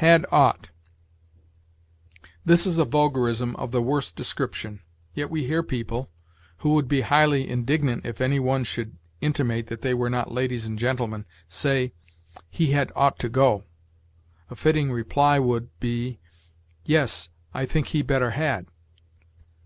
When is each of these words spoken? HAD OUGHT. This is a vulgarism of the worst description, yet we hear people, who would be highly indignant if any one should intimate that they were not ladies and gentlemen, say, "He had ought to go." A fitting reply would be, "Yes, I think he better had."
HAD 0.00 0.24
OUGHT. 0.32 0.70
This 2.42 2.66
is 2.66 2.78
a 2.78 2.86
vulgarism 2.86 3.54
of 3.56 3.70
the 3.70 3.82
worst 3.82 4.16
description, 4.16 4.80
yet 5.12 5.28
we 5.28 5.44
hear 5.44 5.62
people, 5.62 6.10
who 6.60 6.70
would 6.70 6.88
be 6.88 7.02
highly 7.02 7.46
indignant 7.46 8.06
if 8.06 8.18
any 8.18 8.40
one 8.40 8.64
should 8.64 8.96
intimate 9.20 9.66
that 9.66 9.82
they 9.82 9.92
were 9.92 10.08
not 10.08 10.32
ladies 10.32 10.64
and 10.64 10.78
gentlemen, 10.78 11.26
say, 11.50 11.92
"He 12.48 12.70
had 12.70 12.92
ought 12.96 13.18
to 13.18 13.28
go." 13.28 13.64
A 14.48 14.56
fitting 14.56 14.90
reply 14.90 15.38
would 15.38 15.68
be, 15.80 16.18
"Yes, 16.86 17.28
I 17.52 17.66
think 17.66 17.88
he 17.88 18.00
better 18.00 18.30
had." 18.30 18.64